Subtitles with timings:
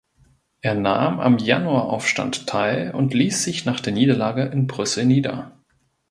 [0.61, 5.51] Er nahm am Januaraufstand teil und ließ sich nach der Niederlage in Brüssel nieder.